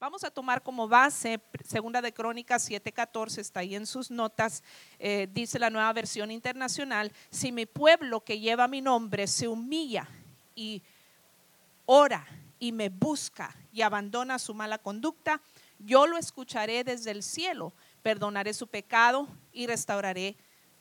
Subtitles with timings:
[0.00, 4.62] Vamos a tomar como base Segunda de Crónicas 7:14, está ahí en sus notas,
[4.98, 10.08] eh, dice la nueva versión internacional, si mi pueblo que lleva mi nombre se humilla
[10.54, 10.82] y
[11.84, 12.26] ora
[12.58, 15.42] y me busca y abandona su mala conducta,
[15.78, 20.34] yo lo escucharé desde el cielo, perdonaré su pecado y restauraré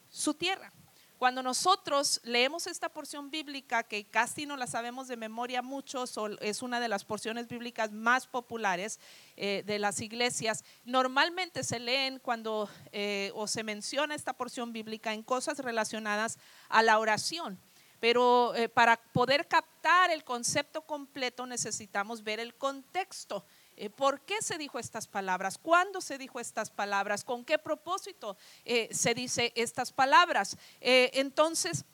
[0.10, 0.72] su tierra.
[1.20, 6.62] Cuando nosotros leemos esta porción bíblica, que casi no la sabemos de memoria muchos, es
[6.62, 9.02] una de las porciones bíblicas más populares
[9.36, 15.12] eh, de las iglesias, normalmente se leen cuando eh, o se menciona esta porción bíblica
[15.14, 16.38] en cosas relacionadas
[16.70, 17.60] a la oración.
[18.00, 23.46] Pero eh, para poder captar el concepto completo necesitamos ver el contexto.
[23.82, 25.58] Eh, ¿Por qué se dijo estas palabras?
[25.58, 27.24] ¿Cuándo se dijo estas palabras?
[27.24, 30.58] ¿Con qué propósito eh, se dice estas palabras?
[30.82, 31.86] Eh, entonces,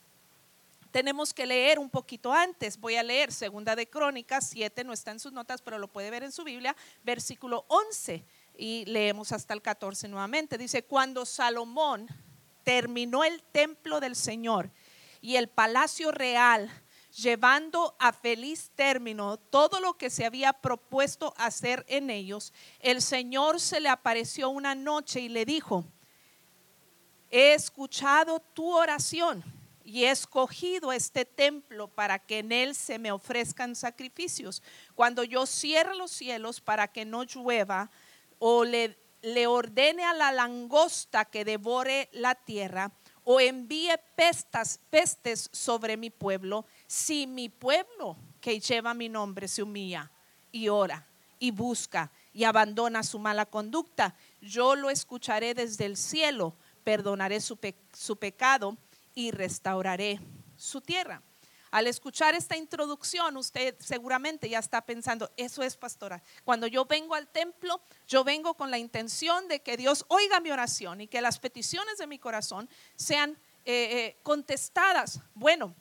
[0.90, 2.80] tenemos que leer un poquito antes.
[2.80, 6.10] Voy a leer Segunda de Crónicas 7, no está en sus notas, pero lo puede
[6.10, 8.26] ver en su Biblia, versículo 11.
[8.58, 10.58] Y leemos hasta el 14 nuevamente.
[10.58, 12.08] Dice, cuando Salomón
[12.64, 14.72] terminó el templo del Señor
[15.22, 16.68] y el palacio real,
[17.16, 23.62] llevando a feliz término todo lo que se había propuesto hacer en ellos, el Señor
[23.62, 25.86] se le apareció una noche y le dijo,
[27.32, 29.44] he escuchado tu oración
[29.84, 34.62] y he escogido este templo para que en él se me ofrezcan sacrificios.
[34.96, 37.92] Cuando yo cierre los cielos para que no llueva
[38.40, 42.92] o le, le ordene a la langosta que devore la tierra,
[43.26, 49.64] o envíe pestas, pestes sobre mi pueblo, si mi pueblo que lleva mi nombre se
[49.64, 50.12] humilla
[50.52, 51.08] y ora
[51.40, 57.58] y busca y abandona su mala conducta, yo lo escucharé desde el cielo, perdonaré su,
[57.94, 58.78] su pecado
[59.14, 60.20] y restauraré
[60.58, 61.22] su tierra.
[61.72, 66.24] Al escuchar esta introducción, usted seguramente ya está pensando, eso es pastora.
[66.46, 70.52] Cuando yo vengo al templo, yo vengo con la intención de que Dios oiga mi
[70.52, 73.32] oración y que las peticiones de mi corazón sean
[73.66, 75.20] eh, eh, contestadas.
[75.34, 75.76] Bueno,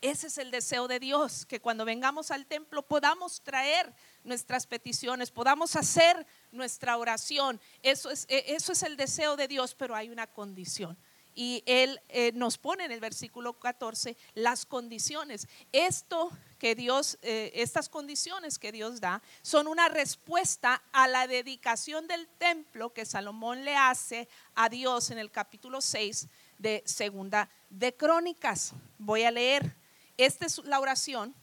[0.00, 3.92] ese es el deseo de Dios, que cuando vengamos al templo podamos traer
[4.24, 7.60] nuestras peticiones, podamos hacer nuestra oración.
[7.82, 10.96] Eso es, eh, eso es el deseo de Dios, pero hay una condición
[11.34, 15.48] y él eh, nos pone en el versículo 14 las condiciones.
[15.72, 22.06] Esto que Dios, eh, estas condiciones que Dios da, son una respuesta a la dedicación
[22.06, 26.28] del templo que Salomón le hace a Dios en el capítulo 6
[26.58, 28.72] de Segunda de Crónicas.
[28.98, 29.79] Voy a leer.
[30.20, 31.34] Esta es la oración.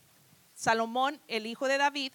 [0.54, 2.14] Salomón, el hijo de David,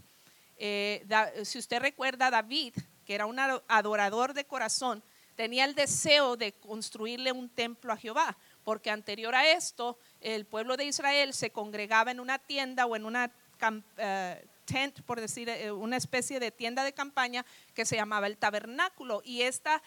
[0.58, 1.04] eh,
[1.44, 2.74] si usted recuerda, David,
[3.04, 5.02] que era un adorador de corazón,
[5.34, 10.76] tenía el deseo de construirle un templo a Jehová, porque anterior a esto el pueblo
[10.76, 13.32] de Israel se congregaba en una tienda o en una
[13.96, 18.36] eh, tent, por decir, eh, una especie de tienda de campaña que se llamaba el
[18.36, 19.20] tabernáculo.
[19.24, 19.82] Y esta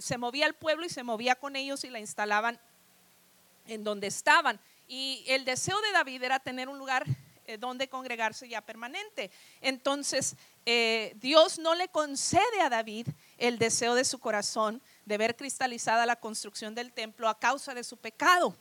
[0.00, 2.58] se movía el pueblo y se movía con ellos y la instalaban
[3.68, 4.58] en donde estaban.
[4.88, 7.04] Y el deseo de David era tener un lugar
[7.60, 9.30] donde congregarse ya permanente.
[9.60, 10.36] Entonces,
[11.14, 16.16] Dios no le concede a David el deseo de su corazón de ver cristalizada la
[16.16, 18.56] construcción del templo a causa de su pecado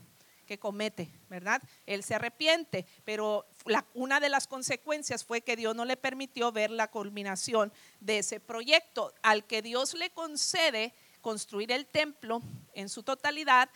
[0.46, 1.62] que comete, ¿verdad?
[1.86, 3.46] Él se arrepiente, pero
[3.94, 8.40] una de las consecuencias fue que Dios no le permitió ver la culminación de ese
[8.40, 9.14] proyecto.
[9.22, 10.94] Al que Dios le concede
[11.28, 13.70] construir el templo en su totalidad,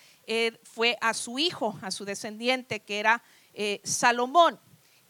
[0.64, 3.22] fue a su hijo, a su descendiente, que era
[3.54, 4.58] eh, Salomón.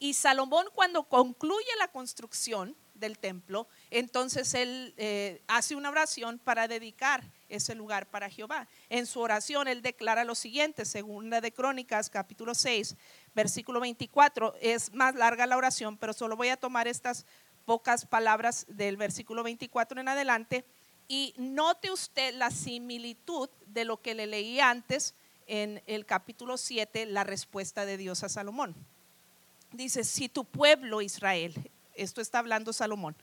[0.00, 6.68] Y Salomón cuando concluye la construcción, del templo, entonces él eh, hace una oración para
[6.68, 8.68] dedicar ese lugar para Jehová.
[8.88, 12.96] En su oración él declara lo siguiente, segunda de Crónicas, capítulo 6,
[13.34, 14.54] versículo 24.
[14.60, 17.26] Es más larga la oración, pero solo voy a tomar estas
[17.64, 20.64] pocas palabras del versículo 24 en adelante.
[21.08, 25.14] Y note usted la similitud de lo que le leí antes
[25.46, 28.74] en el capítulo 7, la respuesta de Dios a Salomón.
[29.72, 33.16] Dice, si tu pueblo Israel, esto está hablando Salomón,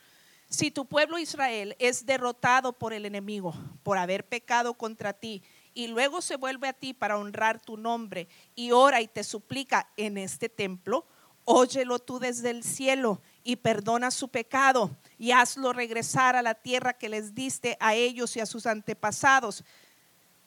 [0.49, 3.53] si tu pueblo Israel es derrotado por el enemigo
[3.83, 5.43] por haber pecado contra ti
[5.75, 9.87] y luego se vuelve a ti para honrar tu nombre y ora y te suplica
[9.95, 11.05] en este templo,
[11.45, 14.89] óyelo tú desde el cielo y perdona su pecado
[15.19, 19.65] y hazlo regresar a la tierra que les diste a ellos y a sus antepasados.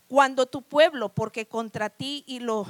[0.08, 2.66] Cuando tu pueblo, porque contra ti y lo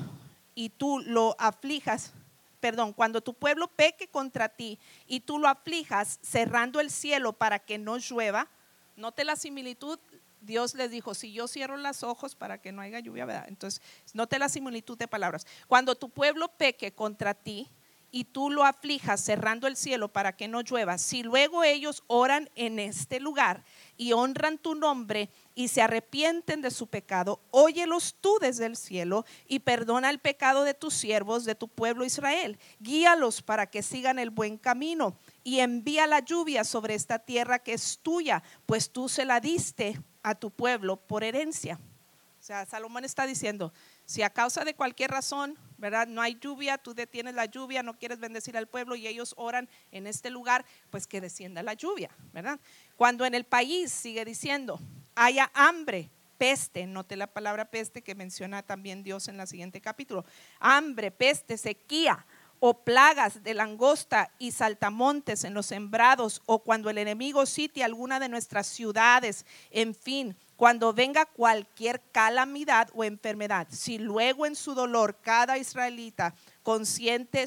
[0.54, 2.12] y tú lo aflijas,
[2.60, 7.58] perdón, cuando tu pueblo peque contra ti y tú lo aflijas cerrando el cielo para
[7.58, 8.48] que no llueva,
[8.96, 9.98] note la similitud.
[10.40, 13.46] Dios les dijo, si yo cierro los ojos para que no haya lluvia, ¿verdad?
[13.48, 13.80] Entonces,
[14.12, 15.46] note la similitud de palabras.
[15.68, 17.70] Cuando tu pueblo peque contra ti
[18.14, 22.50] y tú lo aflijas cerrando el cielo para que no llueva, si luego ellos oran
[22.54, 23.64] en este lugar
[23.96, 29.24] y honran tu nombre y se arrepienten de su pecado, óyelos tú desde el cielo
[29.48, 32.58] y perdona el pecado de tus siervos, de tu pueblo Israel.
[32.78, 37.72] Guíalos para que sigan el buen camino y envía la lluvia sobre esta tierra que
[37.72, 41.80] es tuya, pues tú se la diste a tu pueblo por herencia.
[42.42, 43.72] O sea, Salomón está diciendo,
[44.04, 46.08] si a causa de cualquier razón, ¿verdad?
[46.08, 49.68] No hay lluvia, tú detienes la lluvia, no quieres bendecir al pueblo y ellos oran
[49.92, 52.58] en este lugar, pues que descienda la lluvia, ¿verdad?
[52.96, 54.80] Cuando en el país sigue diciendo,
[55.14, 60.24] haya hambre, peste, note la palabra peste que menciona también Dios en el siguiente capítulo,
[60.58, 62.26] hambre, peste, sequía,
[62.64, 68.20] o plagas de langosta y saltamontes en los sembrados, o cuando el enemigo sitia alguna
[68.20, 74.76] de nuestras ciudades, en fin, cuando venga cualquier calamidad o enfermedad, si luego en su
[74.76, 77.46] dolor cada israelita consciente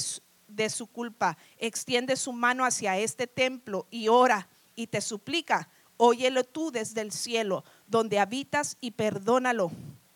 [0.49, 6.43] de su culpa extiende su mano hacia este templo y ora y te suplica, óyelo
[6.43, 9.71] tú desde el cielo, donde habitas y perdónalo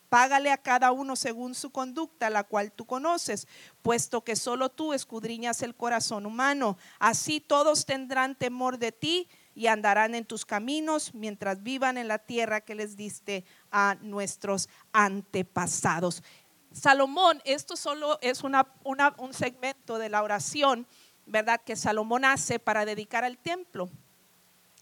[0.10, 3.48] Págale a cada uno según su conducta, la cual tú conoces,
[3.84, 6.80] puesto que solo tú escudriñas el corazón humano.
[6.98, 9.28] Así todos tendrán temor de ti
[9.60, 14.70] y andarán en tus caminos mientras vivan en la tierra que les diste a nuestros
[14.94, 16.24] antepasados.
[16.72, 20.88] Salomón, esto solo es una, un segmento de la oración,
[21.26, 21.60] ¿verdad?
[21.60, 23.90] Que Salomón hace para dedicar al templo.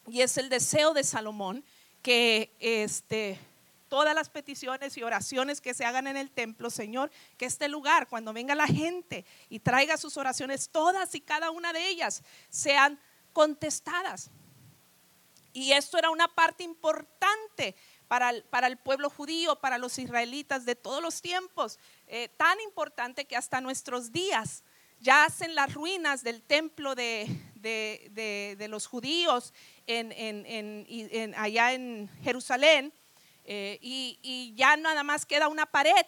[0.05, 1.65] Y es el deseo de Salomón
[2.03, 3.39] que este
[3.89, 8.07] todas las peticiones y oraciones que se hagan en el templo, Señor, que este lugar,
[8.09, 12.21] cuando venga la gente y traiga sus oraciones, todas y cada una de ellas
[12.51, 12.99] sean
[13.33, 14.29] contestadas.
[15.57, 17.75] Y esto era una parte importante
[18.07, 22.61] para el, para el pueblo judío, para los israelitas de todos los tiempos, eh, tan
[22.61, 24.63] importante que hasta nuestros días
[24.99, 27.27] ya hacen las ruinas del templo de,
[28.69, 29.51] los judíos
[31.35, 32.93] allá en Jerusalén
[33.43, 36.05] eh, y, ya nada más queda una pared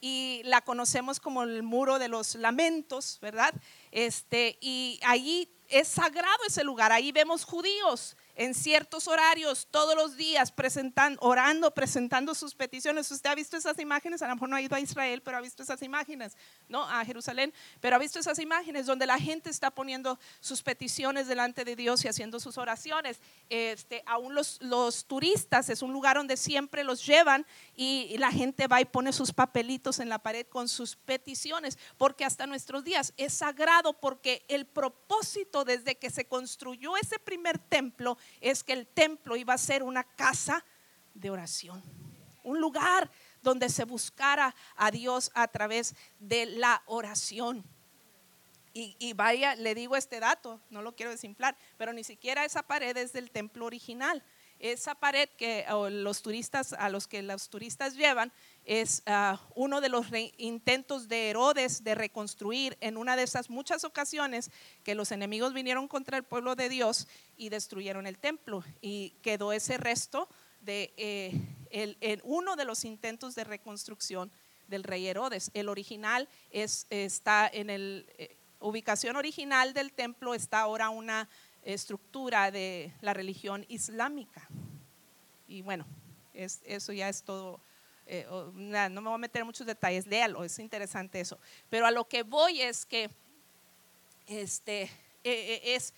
[0.00, 3.52] y la conocemos como el muro de los lamentos, ¿verdad?
[3.90, 10.16] Este, y allí es sagrado ese lugar, ahí vemos judíos en ciertos horarios, todos los
[10.16, 13.10] días, presentando, orando, presentando sus peticiones.
[13.10, 15.40] Usted ha visto esas imágenes, a lo mejor no ha ido a Israel, pero ha
[15.40, 16.36] visto esas imágenes,
[16.68, 16.88] ¿no?
[16.88, 21.64] A Jerusalén, pero ha visto esas imágenes donde la gente está poniendo sus peticiones delante
[21.64, 23.20] de Dios y haciendo sus oraciones.
[23.48, 28.66] Este, aún los, los turistas, es un lugar donde siempre los llevan y la gente
[28.66, 33.12] va y pone sus papelitos en la pared con sus peticiones, porque hasta nuestros días
[33.16, 38.86] es sagrado, porque el propósito desde que se construyó ese primer templo, es que el
[38.86, 40.64] templo iba a ser una casa
[41.14, 41.82] de oración,
[42.42, 43.10] un lugar
[43.42, 47.64] donde se buscara a Dios a través de la oración.
[48.74, 52.96] Y, vaya, le digo este dato, no lo quiero desinflar, pero ni siquiera esa pared
[52.96, 54.22] es del templo original.
[54.58, 58.32] Esa pared que los turistas, a los que los turistas llevan,
[58.64, 60.06] es ah, uno de los
[60.36, 64.50] intentos de Herodes de reconstruir en una de esas muchas ocasiones
[64.84, 69.52] que los enemigos vinieron contra el pueblo de Dios y destruyeron el templo y quedó
[69.52, 70.28] ese resto
[70.60, 71.32] de eh,
[71.70, 74.30] en uno de los intentos de reconstrucción
[74.68, 75.50] del rey Herodes.
[75.54, 77.74] El original es, está en la
[78.18, 81.28] eh, ubicación original del templo está ahora una
[81.64, 84.48] estructura de la religión islámica.
[85.48, 85.84] Y bueno,
[86.34, 87.60] eso ya es todo
[88.06, 88.26] eh,
[88.90, 91.38] no me voy a meter en muchos detalles, léalo, es interesante eso.
[91.70, 93.10] Pero a lo que voy es que
[94.26, 94.90] este, eh,
[95.24, 95.94] eh, es,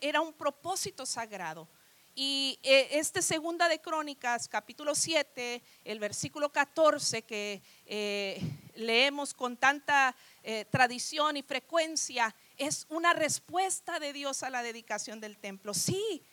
[0.00, 1.68] era un propósito sagrado.
[2.14, 7.62] Y este segunda de Crónicas, capítulo 7, el versículo 14 que
[8.74, 10.16] leemos con tanta
[10.68, 15.72] tradición y frecuencia, es una respuesta de Dios a la dedicación del templo.
[15.74, 16.24] Sí,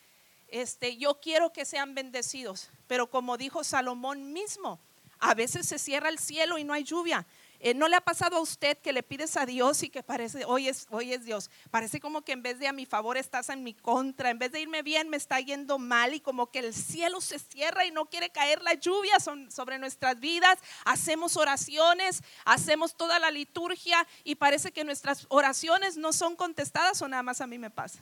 [0.47, 4.79] este, yo quiero que sean bendecidos, pero como dijo Salomón mismo,
[5.19, 7.25] a veces se cierra el cielo y no hay lluvia.
[7.59, 10.45] Eh, ¿No le ha pasado a usted que le pides a Dios y que parece,
[10.45, 11.49] hoy es, hoy es Dios?
[11.71, 14.51] Parece como que en vez de a mi favor estás en mi contra, en vez
[14.51, 17.91] de irme bien me está yendo mal y como que el cielo se cierra y
[17.91, 20.59] no quiere caer la lluvia sobre nuestras vidas.
[20.83, 27.07] Hacemos oraciones, hacemos toda la liturgia y parece que nuestras oraciones no son contestadas o
[27.07, 27.99] nada más a mí me pasa.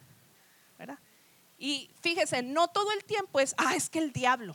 [0.77, 0.97] ¿Verdad?
[1.63, 4.53] Y fíjese, no todo el tiempo es, ah, es que el diablo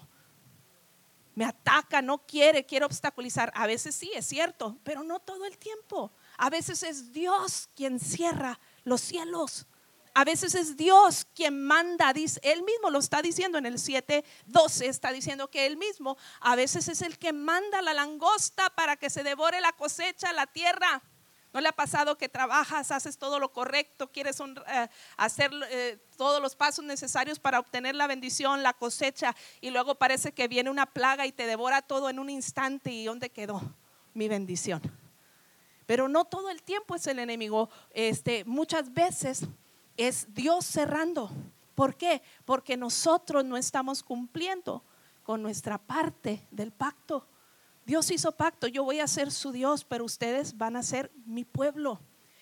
[1.34, 3.50] me ataca, no quiere, quiere obstaculizar.
[3.54, 6.12] A veces sí, es cierto, pero no todo el tiempo.
[6.36, 9.66] A veces es Dios quien cierra los cielos.
[10.12, 14.84] A veces es Dios quien manda, dice, él mismo lo está diciendo en el 7:12,
[14.86, 19.08] está diciendo que él mismo a veces es el que manda la langosta para que
[19.08, 21.02] se devore la cosecha, la tierra.
[21.52, 26.43] ¿No le ha pasado que trabajas, haces todo lo correcto, quieres eh, hacer eh, todos
[26.43, 30.87] los pasos necesarios para obtener la bendición, la cosecha, y luego parece que viene una
[30.87, 33.62] plaga y te devora todo en un instante y ¿dónde quedó
[34.12, 34.83] mi bendición?
[35.87, 39.47] Pero no todo el tiempo es el enemigo, este, muchas veces
[39.97, 41.31] es Dios cerrando.
[41.75, 42.23] ¿Por qué?
[42.45, 44.83] Porque nosotros no estamos cumpliendo
[45.23, 47.26] con nuestra parte del pacto.
[47.88, 51.47] Dios hizo pacto, yo voy a ser su Dios, pero ustedes van a ser mi
[51.47, 51.99] pueblo.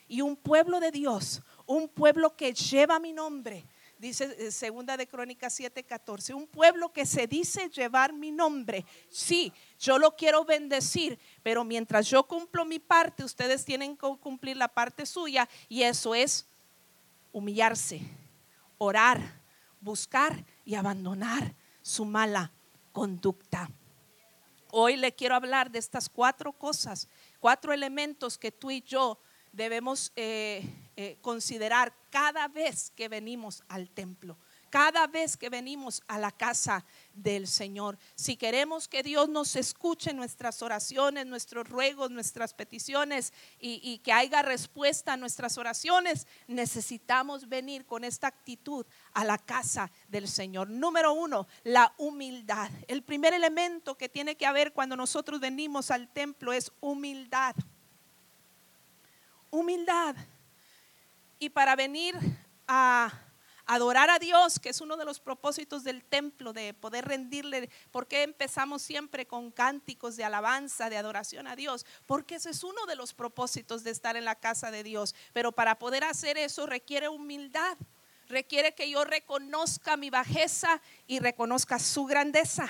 [0.09, 3.65] Y un pueblo de Dios, un pueblo que lleva mi nombre,
[3.97, 8.85] dice eh, segunda de Crónicas 7:14, un pueblo que se dice llevar mi nombre.
[9.09, 14.57] Sí, yo lo quiero bendecir, pero mientras yo cumplo mi parte, ustedes tienen que cumplir
[14.57, 16.45] la parte suya y eso es
[17.31, 18.01] humillarse,
[18.79, 19.21] orar,
[19.81, 22.51] buscar y abandonar su mala
[22.91, 23.71] conducta.
[24.79, 27.09] Hoy le quiero hablar de estas cuatro cosas,
[27.41, 29.19] cuatro elementos que tú y yo
[29.51, 34.37] debemos eh, eh, considerar cada vez que venimos al templo
[34.71, 37.99] cada vez que venimos a la casa del Señor.
[38.15, 44.13] Si queremos que Dios nos escuche nuestras oraciones, nuestros ruegos, nuestras peticiones y, y, que
[44.13, 50.69] haya respuesta a nuestras oraciones, necesitamos venir con esta actitud a la casa del Señor.
[50.69, 52.71] Número uno, la humildad.
[52.89, 57.55] El primer elemento que tiene que haber cuando nosotros venimos al templo es humildad.
[59.51, 60.17] Humildad.
[61.39, 62.15] Y para venir
[62.67, 63.26] a
[63.67, 67.69] adorar a Dios, que es uno de los propósitos del templo, de poder rendirle.
[67.91, 71.85] ¿Por qué empezamos siempre con cánticos de alabanza, de adoración a Dios?
[72.07, 75.15] Porque ese es uno de los propósitos de estar en la casa de Dios.
[75.33, 77.77] Pero para poder hacer eso requiere humildad,
[78.29, 82.69] requiere que yo reconozca mi bajeza y reconozca su grandeza.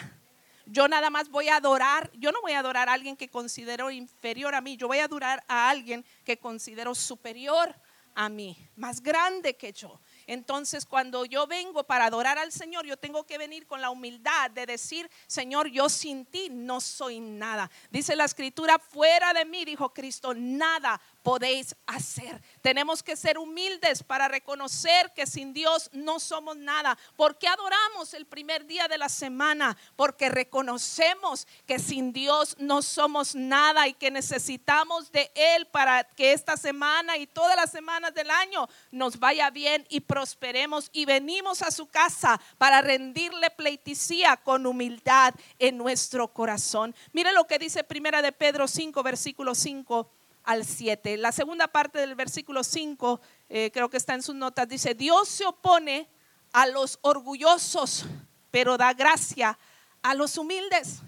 [0.68, 3.92] Yo nada más voy a adorar, yo no voy a adorar a alguien que considero
[3.92, 7.72] inferior a mí, yo voy a adorar a alguien que considero superior
[8.16, 10.00] a mí, más grande que yo.
[10.26, 14.50] Entonces, cuando yo vengo para adorar al Señor, yo tengo que venir con la humildad
[14.50, 17.70] de decir, Señor, yo sin ti no soy nada.
[17.90, 22.40] Dice la escritura, fuera de mí, dijo Cristo, nada podéis hacer.
[22.62, 26.96] Tenemos que ser humildes para reconocer que sin Dios no somos nada.
[27.16, 29.76] ¿Por qué adoramos el primer día de la semana?
[29.96, 36.30] Porque reconocemos que sin Dios no somos nada y que necesitamos de Él para que
[36.30, 41.60] esta semana y todas las semanas del año nos vaya bien y prosperemos y venimos
[41.62, 46.94] a su casa para rendirle pleitesía con humildad en nuestro corazón.
[47.12, 50.15] Mire lo que dice Primera de Pedro 5, versículo 5
[50.46, 51.18] al 7.
[51.18, 55.28] La segunda parte del versículo 5, eh, creo que está en sus notas, dice, Dios
[55.28, 56.08] se opone
[56.52, 58.06] a los orgullosos,
[58.50, 59.58] pero da gracia
[60.02, 61.00] a los humildes.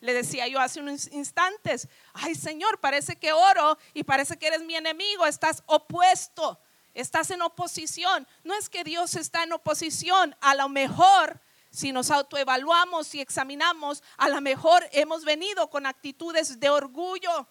[0.00, 4.62] Le decía yo hace unos instantes, ay Señor, parece que oro y parece que eres
[4.62, 6.58] mi enemigo, estás opuesto,
[6.94, 8.26] estás en oposición.
[8.44, 14.02] No es que Dios está en oposición, a lo mejor si nos autoevaluamos y examinamos,
[14.16, 17.46] a lo mejor hemos venido con actitudes de orgullo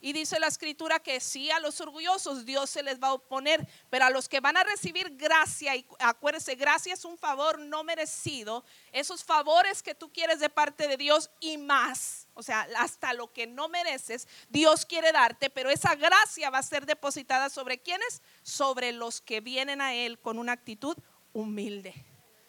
[0.00, 3.66] y dice la escritura que sí a los orgullosos Dios se les va a oponer,
[3.90, 7.84] pero a los que van a recibir gracia, y acuérdese, gracia es un favor no
[7.84, 13.12] merecido, esos favores que tú quieres de parte de Dios y más, o sea, hasta
[13.12, 17.80] lo que no mereces, Dios quiere darte, pero esa gracia va a ser depositada sobre
[17.80, 18.22] quienes?
[18.42, 20.96] Sobre los que vienen a Él con una actitud
[21.32, 21.94] humilde,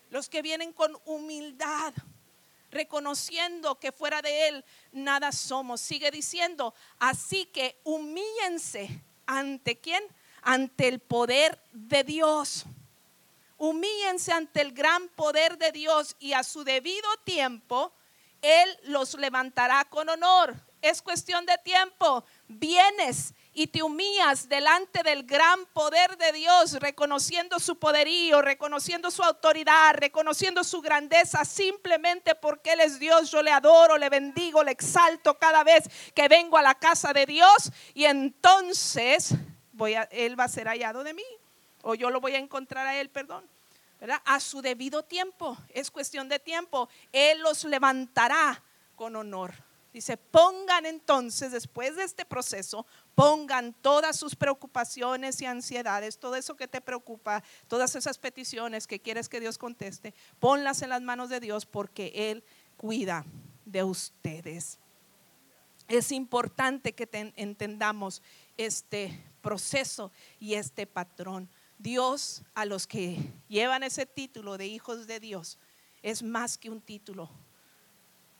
[0.09, 1.93] los que vienen con humildad
[2.71, 5.81] reconociendo que fuera de Él nada somos.
[5.81, 10.03] Sigue diciendo, así que humíllense ante quién?
[10.41, 12.65] Ante el poder de Dios.
[13.57, 17.91] Humíllense ante el gran poder de Dios y a su debido tiempo
[18.41, 20.55] Él los levantará con honor.
[20.81, 22.23] Es cuestión de tiempo.
[22.49, 29.21] Vienes y te humillas delante del gran poder de Dios, reconociendo su poderío, reconociendo su
[29.21, 34.71] autoridad, reconociendo su grandeza, simplemente porque Él es Dios, yo le adoro, le bendigo, le
[34.71, 35.83] exalto cada vez
[36.15, 39.35] que vengo a la casa de Dios y entonces
[39.73, 41.25] voy a, Él va a ser hallado de mí
[41.83, 43.47] o yo lo voy a encontrar a Él, perdón.
[44.25, 48.63] A su debido tiempo, es cuestión de tiempo, Él los levantará
[48.95, 49.53] con honor.
[49.91, 56.55] Dice, pongan entonces, después de este proceso, pongan todas sus preocupaciones y ansiedades, todo eso
[56.55, 61.29] que te preocupa, todas esas peticiones que quieres que Dios conteste, ponlas en las manos
[61.29, 62.43] de Dios porque Él
[62.77, 63.25] cuida
[63.65, 64.77] de ustedes.
[65.87, 68.21] Es importante que entendamos
[68.57, 71.49] este proceso y este patrón.
[71.79, 73.17] Dios a los que
[73.47, 75.57] llevan ese título de hijos de Dios
[76.03, 77.31] es más que un título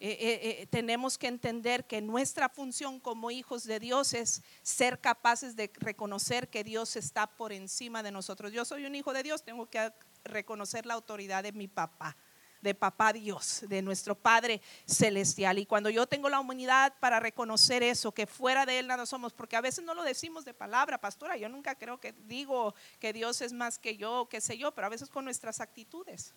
[0.01, 5.57] eh, eh, tenemos que entender que nuestra función como hijos de Dios es ser capaces
[5.57, 8.53] de reconocer que Dios está por encima de nosotros.
[8.53, 9.91] Yo soy un hijo de Dios, tengo que
[10.23, 12.15] reconocer la autoridad de mi papá
[12.61, 15.59] de papá Dios, de nuestro Padre Celestial.
[15.59, 19.33] Y cuando yo tengo la humanidad para reconocer eso, que fuera de Él nada somos,
[19.33, 23.13] porque a veces no lo decimos de palabra, pastora, yo nunca creo que digo que
[23.13, 26.33] Dios es más que yo, qué sé yo, pero a veces con nuestras actitudes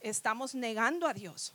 [0.00, 1.54] estamos negando a Dios.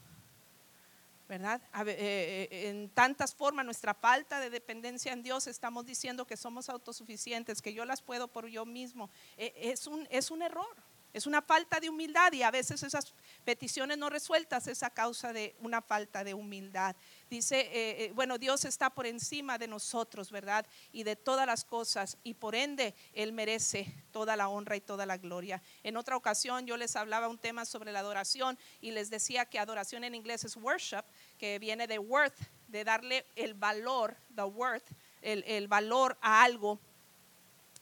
[1.28, 1.62] ¿Verdad?
[1.88, 6.70] Eh, eh, en tantas formas, nuestra falta de dependencia en Dios, estamos diciendo que somos
[6.70, 9.10] autosuficientes, que yo las puedo por yo mismo.
[9.38, 10.76] Eh, es, un, es un error.
[11.14, 13.14] Es una falta de humildad y a veces esas
[13.46, 16.94] peticiones no resueltas es a causa de una falta de humildad.
[17.30, 20.66] Dice, eh, eh, bueno, Dios está por encima de nosotros, ¿verdad?
[20.92, 25.08] Y de todas las cosas y por ende Él merece toda la honra y toda
[25.08, 25.62] la gloria.
[25.84, 29.58] En otra ocasión yo les hablaba un tema sobre la adoración y les decía que
[29.58, 31.04] adoración en inglés es worship,
[31.40, 34.92] que viene de worth, de darle el valor, the worth,
[35.22, 36.80] el, valor a algo,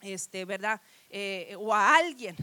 [0.00, 0.80] este, ¿verdad?
[1.10, 2.34] Eh, o a alguien.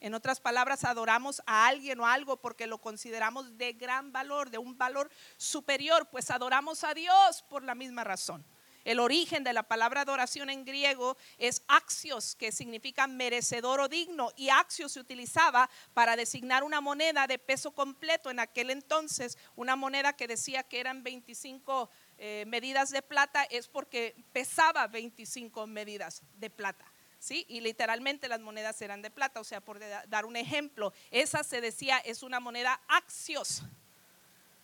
[0.00, 4.58] En otras palabras, adoramos a alguien o algo porque lo consideramos de gran valor, de
[4.58, 8.44] un valor superior, pues adoramos a Dios por la misma razón.
[8.84, 14.32] El origen de la palabra adoración en griego es axios, que significa merecedor o digno,
[14.36, 18.30] y axios se utilizaba para designar una moneda de peso completo.
[18.30, 23.68] En aquel entonces, una moneda que decía que eran 25 eh, medidas de plata es
[23.68, 26.89] porque pesaba 25 medidas de plata.
[27.20, 27.44] ¿Sí?
[27.48, 31.60] Y literalmente las monedas eran de plata, o sea, por dar un ejemplo, esa se
[31.60, 33.62] decía es una moneda axios.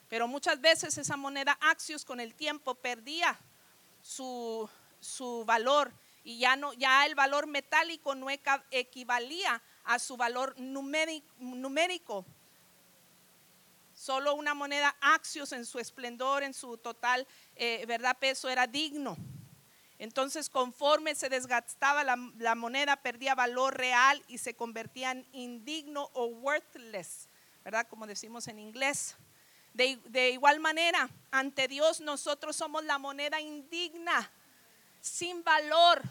[0.08, 3.38] Pero muchas veces esa moneda axios con el tiempo perdía
[4.00, 4.68] su,
[5.46, 5.92] valor
[6.24, 8.28] y ya, no, ya el valor metálico no
[8.70, 12.24] equivalía a su valor numérico.
[13.94, 19.16] Solo una moneda axios en su esplendor, en su total eh, verdad peso era digno.
[19.98, 26.26] Entonces, conforme se desgastaba la, moneda, perdía valor real y se convertía en indigno o
[26.26, 27.28] worthless,
[27.64, 27.86] ¿verdad?
[27.88, 29.16] Como decimos en inglés.
[29.72, 34.30] De, igual manera, ante Dios nosotros somos la moneda indigna,
[35.00, 36.02] sin valor,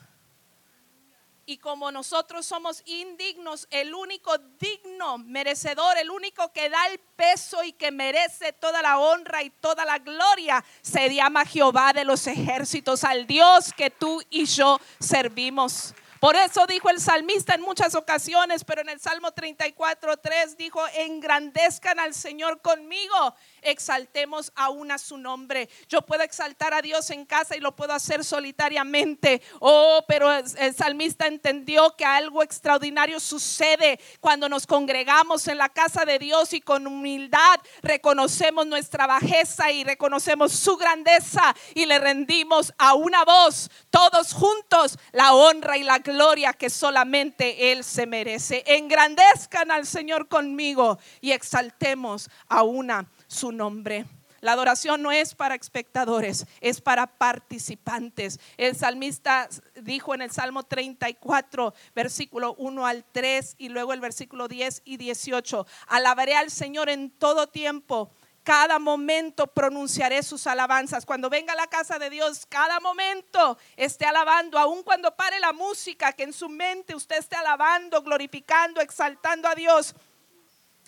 [1.46, 7.64] y como nosotros somos indignos, el único digno, merecedor, el único que da el peso
[7.64, 12.26] y que merece toda la honra y toda la gloria, se llama Jehová de los
[12.26, 15.94] ejércitos, al Dios que tú y yo servimos.
[16.20, 20.82] Por eso dijo el salmista en muchas ocasiones, pero en el Salmo 34, 3 dijo,
[20.96, 25.70] engrandezcan al Señor conmigo exaltemos aún a su nombre.
[25.90, 29.42] Yo puedo exaltar a Dios en casa y lo puedo hacer solitariamente.
[29.60, 36.06] Oh, pero el salmista entendió que algo extraordinario sucede cuando nos congregamos en la casa
[36.06, 42.74] de Dios y con humildad reconocemos nuestra bajeza y reconocemos su grandeza y le rendimos
[42.78, 48.64] a una voz, todos juntos, la honra y la gloria que solamente Él se merece.
[48.68, 54.06] Engrandezcan al Señor conmigo y exaltemos a una su nombre.
[54.42, 58.40] La adoración no es para espectadores, es para participantes.
[58.58, 59.50] El salmista
[59.82, 64.98] dijo en el Salmo 34, versículo 1 al 3 y luego el versículo 10 y
[64.98, 68.12] 18, alabaré al Señor en todo tiempo.
[68.46, 71.04] Cada momento pronunciaré sus alabanzas.
[71.04, 75.52] Cuando venga a la casa de Dios, cada momento esté alabando, aun cuando pare la
[75.52, 79.96] música, que en su mente usted esté alabando, glorificando, exaltando a Dios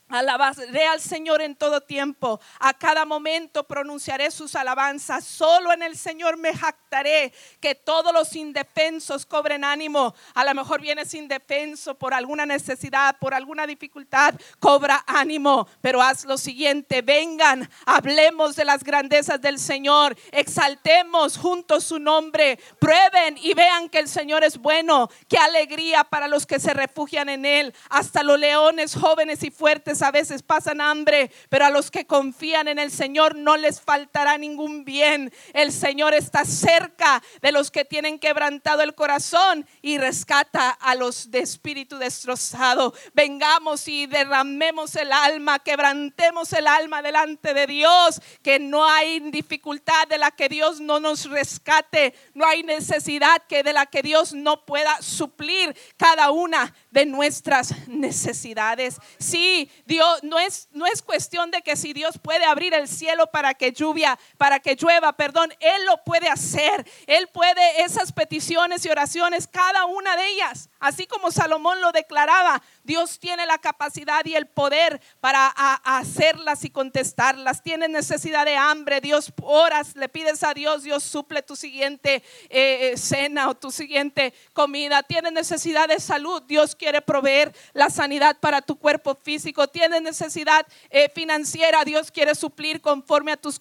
[0.09, 2.39] Alabaré al Señor en todo tiempo.
[2.59, 5.25] A cada momento pronunciaré sus alabanzas.
[5.25, 7.33] Solo en el Señor me jactaré.
[7.59, 10.15] Que todos los indefensos cobren ánimo.
[10.33, 14.33] A lo mejor vienes indefenso por alguna necesidad, por alguna dificultad.
[14.59, 15.67] Cobra ánimo.
[15.81, 17.01] Pero haz lo siguiente.
[17.01, 20.15] Vengan, hablemos de las grandezas del Señor.
[20.31, 22.57] Exaltemos juntos su nombre.
[22.79, 25.09] Prueben y vean que el Señor es bueno.
[25.27, 27.73] Qué alegría para los que se refugian en Él.
[27.89, 32.67] Hasta los leones jóvenes y fuertes a veces pasan hambre, pero a los que confían
[32.67, 35.31] en el Señor no les faltará ningún bien.
[35.53, 41.31] El Señor está cerca de los que tienen quebrantado el corazón y rescata a los
[41.31, 42.93] de espíritu destrozado.
[43.13, 50.07] Vengamos y derramemos el alma, quebrantemos el alma delante de Dios, que no hay dificultad
[50.07, 54.33] de la que Dios no nos rescate, no hay necesidad que de la que Dios
[54.33, 58.97] no pueda suplir cada una de nuestras necesidades.
[59.17, 63.27] Sí, Dios no es no es cuestión de que si Dios puede abrir el cielo
[63.27, 66.85] para que lluvia, para que llueva, perdón, él lo puede hacer.
[67.07, 72.61] Él puede esas peticiones y oraciones, cada una de ellas, así como Salomón lo declaraba,
[72.87, 75.47] Dios tiene la capacidad y el poder para
[75.83, 77.61] hacerlas y contestarlas.
[77.61, 82.91] Tienes necesidad de hambre, Dios oras, le pides a Dios, Dios suple tu siguiente eh,
[82.93, 85.03] eh, cena o tu siguiente comida.
[85.03, 89.67] Tienes necesidad de salud, Dios quiere proveer la sanidad para tu cuerpo físico.
[89.67, 93.59] Tienes necesidad eh, financiera, Dios quiere suplir conforme a tus,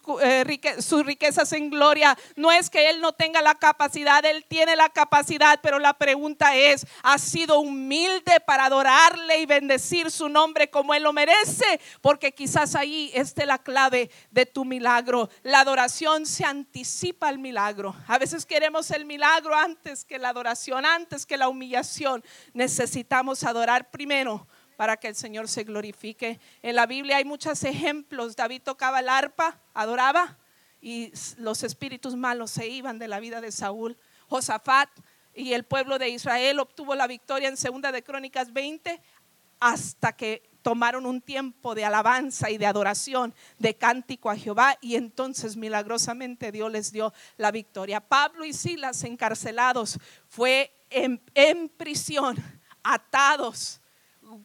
[0.79, 2.17] sus riquezas en gloria.
[2.37, 6.55] No es que Él no tenga la capacidad, Él tiene la capacidad, pero la pregunta
[6.55, 8.69] es, ¿has sido humilde para
[9.38, 11.81] y bendecir su nombre como Él lo merece?
[12.00, 15.29] Porque quizás ahí esté la clave de tu milagro.
[15.42, 17.94] La adoración se anticipa al milagro.
[18.07, 22.24] A veces queremos el milagro antes que la adoración, antes que la humillación.
[22.52, 26.38] Necesitamos adorar primero para que el Señor se glorifique.
[26.62, 28.37] En la Biblia hay muchos ejemplos.
[28.37, 30.38] David tocaba el arpa, adoraba
[30.81, 33.98] y los espíritus malos se iban de la vida de Saúl.
[34.29, 34.90] Josafat
[35.37, 39.01] y el pueblo de Israel obtuvo la victoria en Segunda de Crónicas 20
[39.61, 44.96] hasta que tomaron un tiempo de alabanza y de adoración, de cántico a Jehová y
[44.96, 48.01] entonces milagrosamente Dios les dio la victoria.
[48.01, 52.37] Pablo y Silas encarcelados fue en, en prisión,
[52.83, 53.81] atados,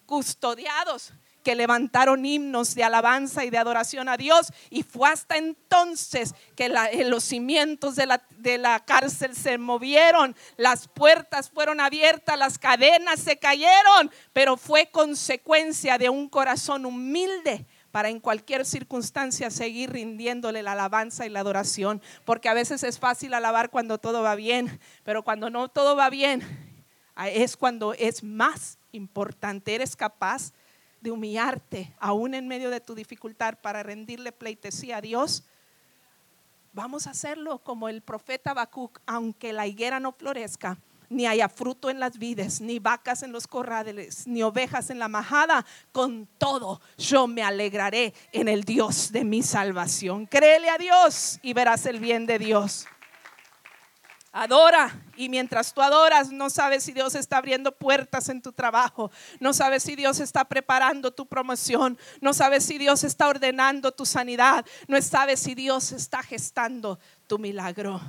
[0.05, 4.51] custodiados que levantaron himnos de alabanza y de adoración a Dios.
[4.69, 10.35] Y fue hasta entonces que eh, los cimientos de la, de la cárcel se movieron,
[10.57, 17.65] las puertas fueron abiertas, las cadenas se cayeron, pero fue consecuencia de un corazón humilde
[17.91, 22.99] para en cualquier circunstancia seguir rindiéndole la alabanza y la adoración, porque a veces es
[22.99, 26.41] fácil alabar cuando todo va bien, pero cuando no todo va bien,
[27.17, 29.75] es cuando es más importante.
[29.75, 30.53] ¿Eres capaz
[31.01, 35.43] de humillarte aún en medio de tu dificultad para rendirle pleitesía a Dios,
[36.73, 40.77] vamos a hacerlo como el profeta Habacuc, aunque la higuera no florezca,
[41.09, 45.09] ni haya fruto en las vides, ni vacas en los corrales, ni ovejas en la
[45.09, 50.25] majada, con todo yo me alegraré en el Dios de mi salvación.
[50.25, 52.87] Créele a Dios y verás el bien de Dios.
[54.31, 54.97] Adora.
[55.17, 59.11] Y mientras tú adoras, no sabes si Dios está abriendo puertas en tu trabajo.
[59.39, 61.97] No sabes si Dios está preparando tu promoción.
[62.21, 64.65] No sabes si Dios está ordenando tu sanidad.
[64.87, 67.99] No sabes si Dios está gestando tu milagro.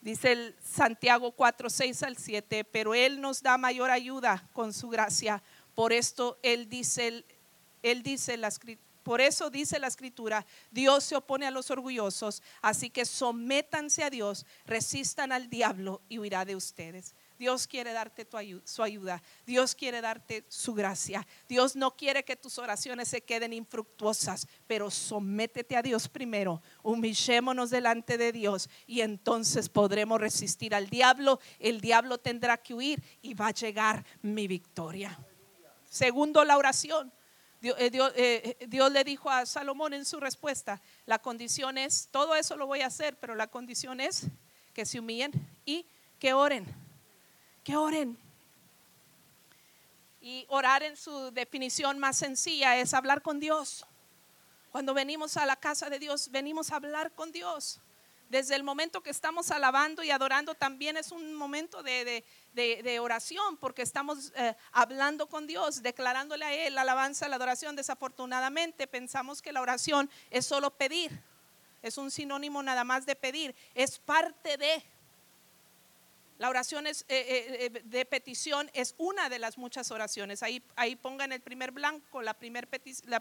[0.00, 5.42] Dice Santiago 4, 6 al 7, pero Él nos da mayor ayuda con su gracia.
[5.74, 7.24] Por esto Él dice,
[7.82, 12.42] Él dice la escritura por eso dice la escritura, Dios se opone a los orgullosos,
[12.62, 17.14] así que sométanse a Dios, resistan al diablo y huirá de ustedes.
[17.38, 18.26] Dios quiere darte
[18.64, 19.22] su ayuda.
[19.44, 21.26] Dios quiere darte su gracia.
[21.46, 26.62] Dios no quiere que tus oraciones se queden infructuosas, pero sométete a Dios primero.
[26.82, 31.40] Humillémonos delante de Dios y entonces podremos resistir al diablo.
[31.58, 35.18] El diablo tendrá que huir y va a llegar mi victoria.
[35.90, 37.12] Segundo, la oración.
[37.64, 42.34] Eh, eh, eh, Dios, le dijo a Salomón en su respuesta, la condición es, todo
[42.34, 44.26] eso lo voy a hacer, pero la condición es
[44.74, 45.32] que se humillen
[45.64, 45.86] y
[46.18, 46.66] que oren,
[47.64, 48.18] que oren.
[50.20, 53.86] Y orar en su definición más sencilla es hablar con Dios.
[54.70, 57.80] Cuando venimos a la casa de Dios, venimos a hablar con Dios
[58.28, 62.24] desde el momento que estamos alabando y adorando también es un momento de,
[63.00, 67.76] oración porque estamos eh, hablando con Dios, declarándole a Él la alabanza, la adoración.
[67.76, 71.22] Desafortunadamente pensamos que la oración es solo pedir,
[71.82, 74.82] es un sinónimo nada más de pedir, es parte de...
[76.38, 80.42] La oración es, eh, eh, de petición es una de las muchas oraciones.
[80.42, 82.66] Ahí, ahí pongan el primer blanco, la primera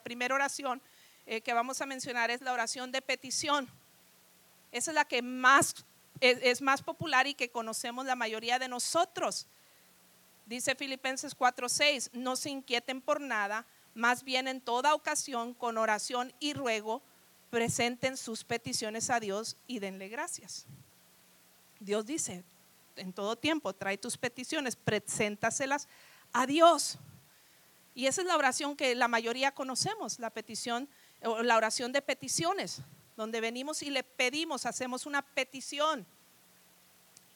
[0.03, 0.81] primer oración
[1.25, 3.69] que vamos a mencionar es la oración de petición.
[4.73, 5.85] Esa es la que más
[6.19, 9.45] es, más popular y que conocemos la mayoría de nosotros.
[10.47, 16.33] Dice Filipenses 4:6, no se inquieten por nada, más bien en toda ocasión, con oración
[16.39, 17.03] y ruego,
[17.51, 20.65] presenten sus peticiones a Dios y denle gracias.
[21.79, 22.43] Dios dice,
[22.95, 25.87] en todo tiempo, trae tus peticiones, preséntaselas
[26.31, 26.97] a Dios.
[27.93, 30.89] Y esa es la oración que la mayoría conocemos, la petición,
[31.23, 32.81] o la oración de peticiones
[33.15, 36.05] donde venimos y le pedimos, hacemos una petición.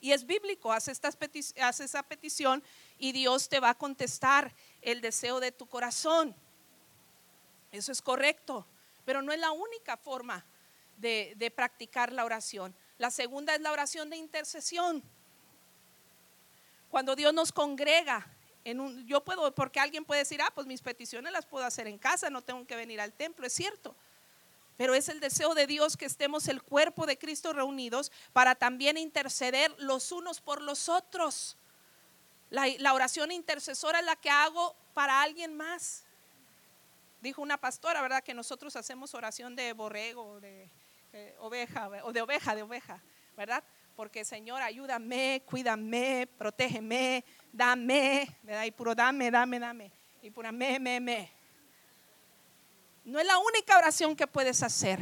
[0.00, 2.62] Y es bíblico, hace, esa petición
[2.98, 6.34] y Dios te va a contestar el deseo de tu corazón.
[7.72, 8.66] Eso es correcto,
[9.04, 10.44] pero no es la única forma
[10.96, 12.74] de, practicar la oración.
[12.96, 15.02] La segunda es la oración de intercesión.
[16.90, 18.26] Cuando Dios nos congrega,
[18.64, 21.86] en un, yo puedo, porque alguien puede decir, ah, pues mis peticiones las puedo hacer
[21.86, 23.94] en casa, no tengo que venir al templo, es cierto
[24.78, 28.96] pero es el deseo de Dios que estemos el cuerpo de Cristo reunidos para también
[28.96, 31.56] interceder los unos por los otros.
[32.48, 36.04] La, oración intercesora es la que hago para alguien más.
[37.20, 38.22] Dijo una pastora, ¿verdad?
[38.22, 40.70] Que nosotros hacemos oración de borrego, de
[41.12, 43.02] eh, oveja, o de oveja, de oveja,
[43.36, 43.64] ¿verdad?
[43.96, 48.62] Porque Señor, ayúdame, cuídame, protégeme, dame, ¿verdad?
[48.62, 49.90] Y puro dame, dame, dame.
[50.22, 51.37] Y pura me, me, me.
[53.08, 55.00] No es la única oración que puedes hacer.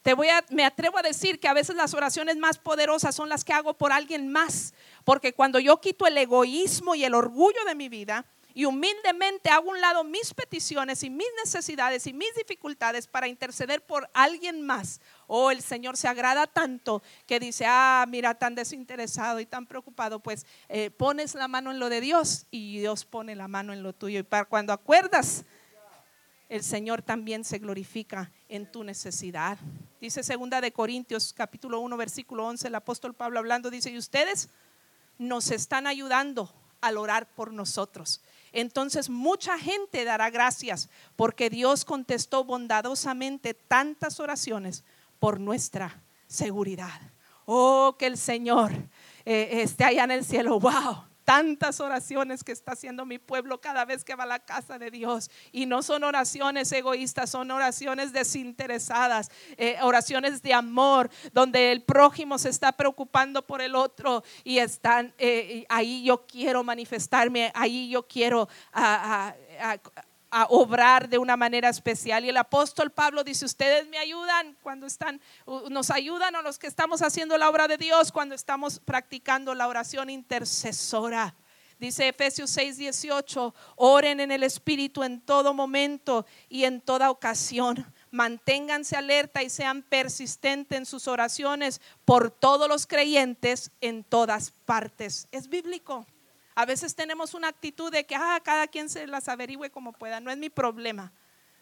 [0.00, 3.28] Te voy a, me atrevo a decir que a veces las oraciones más poderosas son
[3.28, 4.72] las que hago por alguien más,
[5.04, 8.24] porque cuando yo quito el egoísmo y el orgullo de mi vida
[8.54, 13.28] y humildemente hago a un lado mis peticiones y mis necesidades y mis dificultades para
[13.28, 18.54] interceder por alguien más, oh, el Señor se agrada tanto que dice, ah, mira, tan
[18.54, 23.04] desinteresado y tan preocupado, pues eh, pones la mano en lo de Dios y Dios
[23.04, 24.20] pone la mano en lo tuyo.
[24.20, 25.44] Y para cuando acuerdas,
[26.48, 29.58] el Señor también se glorifica en tu necesidad.
[30.00, 34.48] Dice segunda de Corintios capítulo 1 versículo 11 el apóstol Pablo hablando dice, "Y ustedes
[35.18, 42.44] nos están ayudando al orar por nosotros." Entonces mucha gente dará gracias porque Dios contestó
[42.44, 44.84] bondadosamente tantas oraciones
[45.18, 47.00] por nuestra seguridad.
[47.44, 48.72] Oh, que el Señor
[49.24, 50.58] eh, esté allá en el cielo.
[50.60, 54.78] Wow tantas oraciones que está haciendo mi pueblo cada vez que va a la casa
[54.78, 55.30] de Dios.
[55.52, 62.38] Y no son oraciones egoístas, son oraciones desinteresadas, eh, oraciones de amor, donde el prójimo
[62.38, 68.08] se está preocupando por el otro y están, eh, ahí yo quiero manifestarme, ahí yo
[68.08, 68.48] quiero...
[68.72, 69.34] a,
[70.30, 72.24] a obrar de una manera especial.
[72.24, 75.20] Y el apóstol Pablo dice, ustedes me ayudan cuando están,
[75.70, 79.68] nos ayudan a los que estamos haciendo la obra de Dios, cuando estamos practicando la
[79.68, 81.34] oración intercesora.
[81.78, 87.86] Dice Efesios 6, 18, oren en el Espíritu en todo momento y en toda ocasión.
[88.10, 95.28] Manténganse alerta y sean persistentes en sus oraciones por todos los creyentes en todas partes.
[95.30, 96.04] Es bíblico.
[96.58, 100.18] A veces tenemos una actitud de que ah, cada quien se las averigüe como pueda,
[100.18, 101.12] no es mi problema.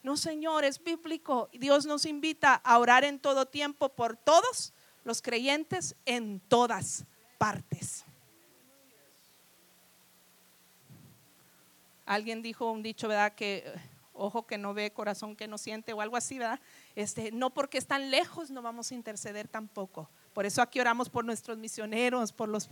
[0.02, 1.50] No, Señor, es bíblico.
[1.52, 4.72] Dios nos invita a orar en todo tiempo por todos
[5.04, 7.04] los creyentes en todas
[7.37, 8.06] partes.
[12.06, 13.35] Alguien dijo un dicho, ¿verdad?
[13.35, 13.74] Que eh,
[14.14, 16.59] ojo que no ve, corazón que no siente o algo así, ¿verdad?
[16.94, 20.09] Este, no porque están lejos no vamos a interceder tampoco.
[20.37, 22.68] Por eso aquí oramos por nuestros misioneros, por, los,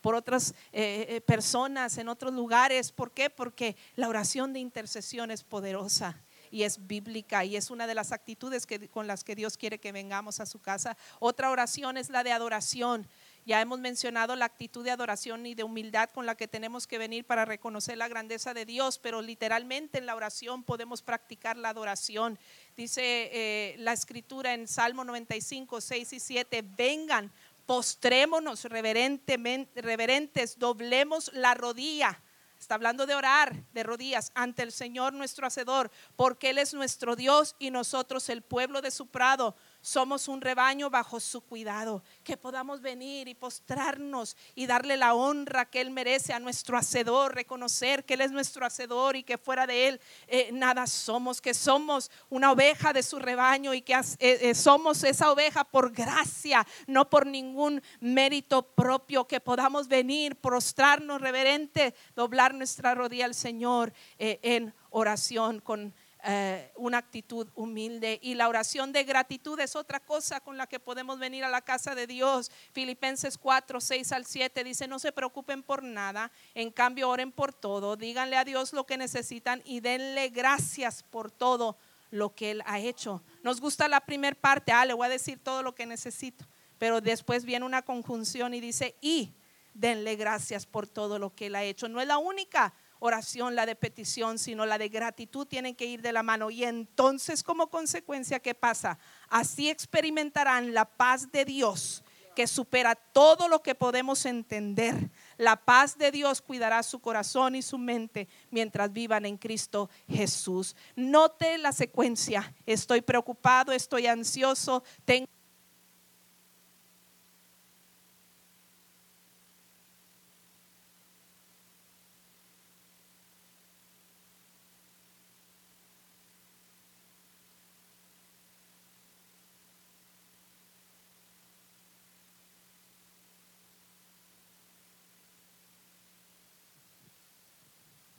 [0.00, 2.92] por otras eh, eh, personas en otros lugares.
[2.92, 3.28] ¿Por qué?
[3.28, 6.18] Porque la oración de intercesión es poderosa
[6.50, 9.78] y es bíblica y es una de las actitudes que, con las que Dios quiere
[9.78, 10.96] que vengamos a su casa.
[11.18, 13.06] Otra oración es la de adoración.
[13.46, 16.96] Ya hemos mencionado la actitud de adoración y de humildad con la que tenemos que
[16.96, 21.68] venir para reconocer la grandeza de Dios, pero literalmente en la oración podemos practicar la
[21.68, 22.38] adoración.
[22.74, 27.30] Dice eh, la escritura en Salmo 95, 6 y 7, vengan,
[27.66, 32.18] postrémonos reverentemente, reverentes, doblemos la rodilla.
[32.58, 37.14] Está hablando de orar de rodillas ante el Señor nuestro Hacedor, porque Él es nuestro
[37.14, 42.38] Dios y nosotros el pueblo de su prado somos un rebaño bajo su cuidado, que
[42.38, 48.02] podamos venir y postrarnos y darle la honra que Él merece a nuestro hacedor, reconocer
[48.06, 52.10] que Él es nuestro hacedor y que fuera de Él eh, nada somos, que somos
[52.30, 57.10] una oveja de su rebaño y que eh, eh, somos esa oveja por gracia, no
[57.10, 64.72] por ningún mérito propio, que podamos venir, prostrarnos reverente, doblar nuestra rodilla al Señor en
[64.88, 65.92] oración con
[66.26, 68.18] eh, una actitud humilde.
[68.22, 71.60] Y la oración de gratitud es otra cosa con la que podemos venir a la
[71.60, 72.50] casa de Dios.
[72.72, 77.52] Filipenses 4, 6 al 7 dice, no se preocupen por nada, en cambio oren por
[77.52, 81.76] todo, díganle a Dios lo que necesitan y denle gracias por todo
[82.10, 83.22] lo que Él ha hecho.
[83.42, 86.46] Nos gusta la primera parte, ah, le voy a decir todo lo que necesito,
[86.78, 89.34] pero después viene una conjunción y dice, y
[89.74, 91.88] denle gracias por todo lo que Él ha hecho.
[91.88, 92.72] No es la única
[93.06, 96.50] oración, la de petición, sino la de gratitud tienen que ir de la mano.
[96.50, 98.98] Y entonces como consecuencia, ¿qué pasa?
[99.28, 102.02] Así experimentarán la paz de Dios
[102.34, 105.10] que supera todo lo que podemos entender.
[105.36, 110.74] La paz de Dios cuidará su corazón y su mente mientras vivan en Cristo Jesús.
[110.96, 112.54] Note la secuencia.
[112.66, 115.28] Estoy preocupado, estoy ansioso, tengo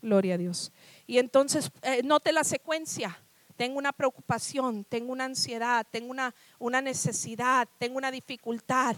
[0.06, 0.72] Gloria a Dios.
[1.08, 3.20] Y entonces, eh, note la secuencia.
[3.56, 8.98] Tengo una preocupación, tengo una ansiedad, tengo una, una necesidad, tengo una dificultad.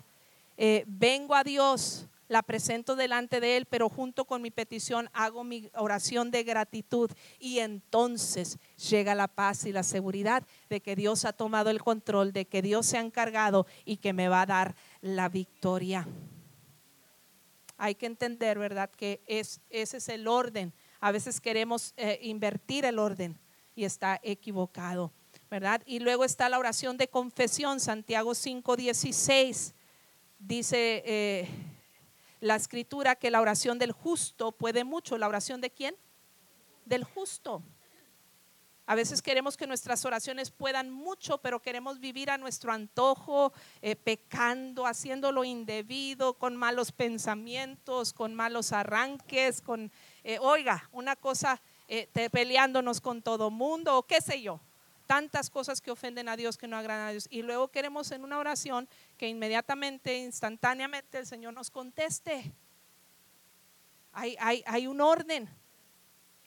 [0.58, 5.46] Eh, vengo a Dios la presento delante de Él, pero junto con mi petición hago
[5.46, 11.24] mi oración de gratitud y entonces llega la paz y la seguridad de que Dios
[11.24, 14.46] ha tomado el control, de que Dios se ha encargado y que me va a
[14.46, 16.06] dar la victoria.
[17.78, 18.90] Hay que entender, ¿verdad?
[18.90, 20.74] Que es, ese es el orden.
[21.00, 23.38] A veces queremos eh, invertir el orden
[23.76, 25.12] y está equivocado,
[25.50, 25.82] ¿verdad?
[25.86, 29.74] Y luego está la oración de confesión, Santiago 5:16.
[30.40, 31.04] Dice...
[31.06, 31.48] Eh,
[32.40, 35.18] la escritura que la oración del justo puede mucho.
[35.18, 35.96] ¿La oración de quién?
[36.86, 37.64] Del justo.
[38.86, 43.98] A veces queremos que nuestras oraciones puedan mucho, pero queremos vivir a nuestro antojo, eh,
[43.98, 49.92] pecando, haciendo indebido, con malos pensamientos, con malos arranques, con,
[50.24, 54.62] eh, oiga, una cosa, eh, peleándonos con todo mundo, o qué sé yo
[55.08, 57.28] tantas cosas que ofenden a Dios, que no agradan a Dios.
[57.32, 62.54] Y luego queremos en una oración que inmediatamente, instantáneamente el Señor nos conteste.
[64.12, 65.50] Hay, hay, hay un orden.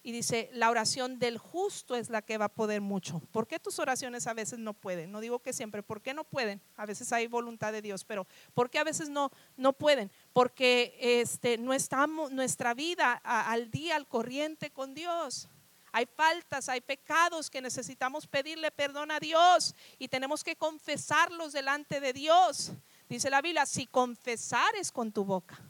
[0.03, 3.21] Y dice, la oración del justo es la que va a poder mucho.
[3.33, 5.13] ¿Por qué tus oraciones a veces no pueden?
[5.13, 6.63] No digo que siempre, ¿por qué no pueden?
[6.77, 10.11] A veces hay voluntad de Dios, pero ¿por qué a veces no, no pueden?
[10.33, 15.49] Porque este, no estamos nuestra vida al día, al corriente con Dios.
[15.93, 22.01] Hay faltas, hay pecados que necesitamos pedirle perdón a Dios y tenemos que confesarlos delante
[22.01, 22.73] de Dios.
[23.09, 25.70] Dice la Biblia, si confesares con tu boca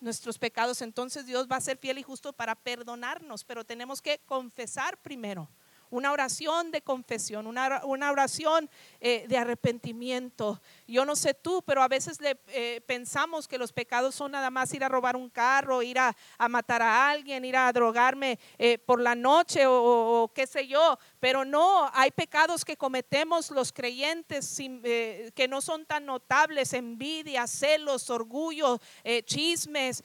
[0.00, 4.18] nuestros pecados, entonces Dios va a ser fiel y justo para perdonarnos, pero tenemos que
[4.26, 5.48] confesar primero
[5.92, 10.60] una oración de confesión, una, oración eh, de arrepentimiento.
[10.92, 14.50] Yo no sé tú, pero a veces le, eh, pensamos que los pecados son nada
[14.50, 16.14] más ir a robar un carro, ir a,
[16.50, 21.46] matar a alguien, ir a drogarme eh, por la noche o, qué sé yo, pero
[21.46, 28.78] no, hay pecados que cometemos los creyentes que no son tan notables, envidia, celos, orgullo,
[29.24, 30.04] chismes,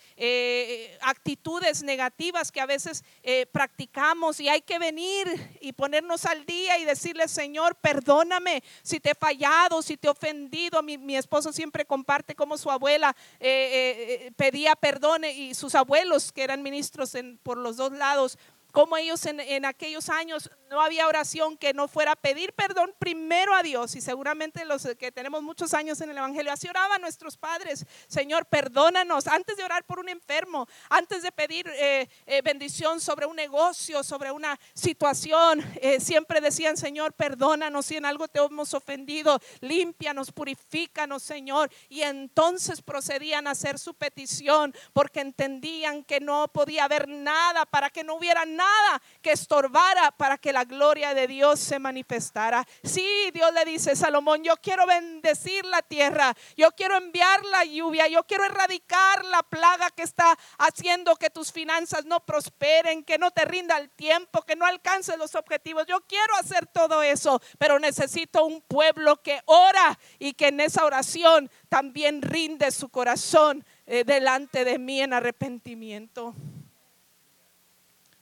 [1.02, 3.04] actitudes negativas que a veces
[3.52, 9.12] practicamos y hay que venir y ponernos al día y decirle, Señor, perdóname si te
[9.12, 10.77] he fallado, si te he ofendido.
[10.82, 16.32] Mi, esposo siempre comparte cómo su abuela eh, eh, eh, pedía perdón y sus abuelos,
[16.32, 17.14] que eran ministros
[17.44, 18.38] por los dos lados,
[18.72, 23.64] como ellos en, aquellos años no había oración que no fuera pedir perdón primero a
[23.64, 23.96] Dios.
[23.96, 27.86] Y seguramente los que tenemos muchos años en el Evangelio, así oraban nuestros padres.
[28.08, 29.28] Señor, perdónanos.
[29.28, 34.04] Antes de orar por un enfermo, antes de pedir eh, eh, bendición sobre un negocio,
[34.04, 39.40] sobre una situación, eh, siempre decían, Señor, perdónanos si en algo te hemos ofendido.
[39.62, 41.72] Límpianos, purifícanos, Señor.
[41.90, 47.90] Y entonces procedían a hacer su petición porque entendían que no podía haber nada para
[47.90, 52.68] que no hubiera nada nada que estorbara para que la gloria de Dios se manifestara.
[52.84, 58.08] Sí, Dios le dice, Salomón, yo quiero bendecir la tierra, yo quiero enviar la lluvia,
[58.08, 63.32] yo quiero erradicar la plaga que está haciendo que tus finanzas no prosperen, que no
[63.32, 65.86] te rinda el tiempo, que no alcances los objetivos.
[65.88, 70.86] Yo quiero hacer todo eso, pero necesito un pueblo que ora y que en esa
[70.86, 76.36] oración también rinde su corazón eh, delante de mí en arrepentimiento.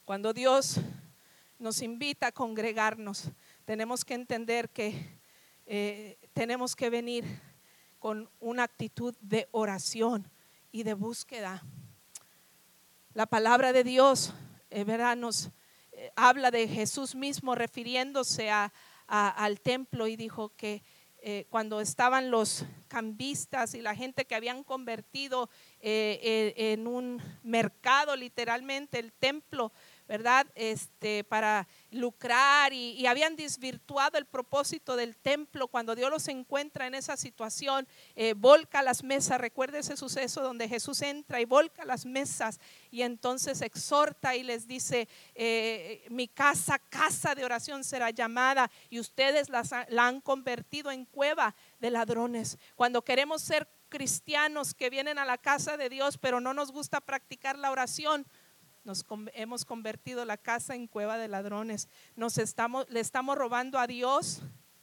[0.06, 0.76] Cuando Dios
[1.58, 3.24] nos invita a congregarnos,
[3.64, 5.18] tenemos que entender que
[5.66, 7.24] eh, tenemos que venir
[7.98, 10.30] con una actitud de oración
[10.70, 11.60] y de búsqueda.
[13.14, 14.32] La palabra de Dios,
[14.70, 14.84] eh,
[15.16, 15.50] nos
[15.90, 18.48] eh, habla de Jesús mismo refiriéndose
[19.08, 20.84] al templo y dijo que
[21.48, 29.12] cuando estaban los cambistas y la gente que habían convertido en un mercado literalmente el
[29.12, 29.72] templo,
[30.06, 30.46] ¿verdad?
[30.54, 35.68] Este, para lucrar y, habían desvirtuado el propósito del templo.
[35.68, 39.40] Cuando Dios los encuentra en esa situación, eh, volca las mesas.
[39.40, 44.66] Recuerde ese suceso donde Jesús entra y volca las mesas y entonces exhorta y les
[44.66, 51.04] dice, eh, mi casa, casa de oración será llamada y ustedes la han convertido en
[51.04, 52.58] cueva de ladrones.
[52.74, 57.00] Cuando queremos ser cristianos que vienen a la casa de Dios, pero no nos gusta
[57.00, 58.26] practicar la oración,
[58.86, 61.88] nos hemos convertido la casa en cueva de ladrones.
[62.14, 64.40] Nos estamos, le estamos robando a Dios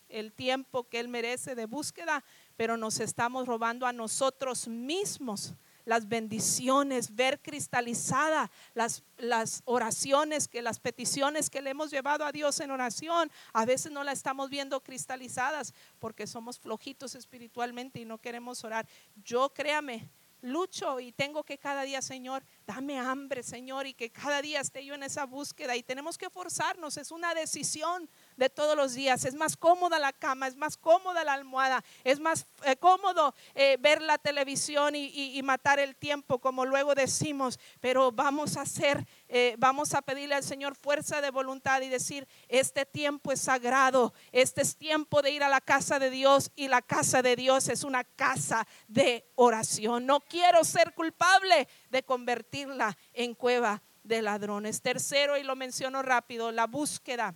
[0.10, 2.24] el tiempo que Él merece de búsqueda,
[2.56, 10.62] pero nos estamos robando a nosotros mismos las bendiciones, ver cristalizada las, las oraciones, que
[10.62, 14.49] las peticiones que le hemos llevado a Dios en oración, a veces no las estamos
[14.49, 18.88] viendo cristalizadas porque somos flojitos espiritualmente y no queremos orar.
[19.24, 20.10] Yo créame,
[20.43, 24.86] lucho y tengo que cada día, Señor, Dame hambre, Señor, y que cada día esté
[24.86, 25.76] yo en esa búsqueda.
[25.76, 29.26] Y tenemos que forzarnos, es una decisión de todos los días.
[29.26, 33.78] Es más cómoda la cama, es más cómoda la almohada, es más eh, cómodo eh,
[33.82, 37.59] ver la televisión y, matar el tiempo, como luego decimos.
[37.82, 42.28] Pero vamos a hacer, eh, vamos a pedirle al Señor fuerza de voluntad y decir,
[42.47, 46.70] este tiempo es sagrado, este es tiempo de ir a la casa de Dios y
[46.70, 50.05] la casa de Dios es una casa de oración.
[50.05, 52.03] No quiero ser culpable de
[53.14, 54.82] en cueva de ladrones.
[54.82, 57.36] Tercero, y lo menciono rápido, la búsqueda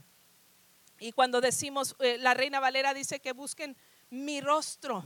[1.00, 3.78] y cuando decimos, eh, la reina Valera dice que busquen
[4.10, 5.04] mi rostro,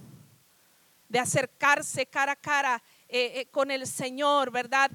[1.09, 4.91] de acercarse cara a cara eh, eh, con el Señor, ¿verdad?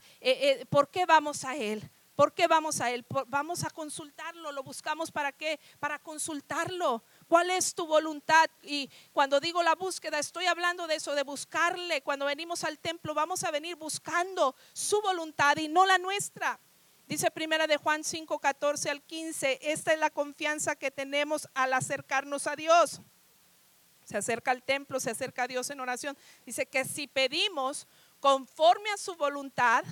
[0.71, 1.91] ¿Por qué vamos a Él?
[2.14, 3.05] ¿Por qué vamos a Él?
[3.27, 5.61] vamos a consultarlo, lo buscamos para qué?
[5.79, 7.03] Para consultarlo.
[7.29, 8.49] ¿Cuál es tu voluntad?
[8.62, 12.03] Y cuando digo la búsqueda, estoy hablando de eso, de buscarle.
[12.03, 16.61] Cuando venimos al templo, vamos a venir buscando su voluntad y no la nuestra.
[17.09, 21.72] Dice primera de Juan 5, 14 al 15, esta es la confianza que tenemos al
[21.72, 23.01] acercarnos a Dios.
[24.05, 26.16] Se acerca al templo, se acerca a Dios en oración.
[26.45, 27.89] Dice que si pedimos
[28.20, 29.85] conforme a su voluntad,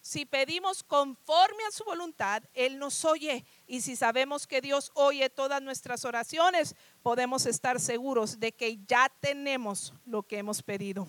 [0.00, 3.44] si pedimos conforme a su voluntad, Él nos oye.
[3.66, 9.12] Y si sabemos que Dios oye todas nuestras oraciones, podemos estar seguros de que ya
[9.20, 11.08] tenemos lo que hemos pedido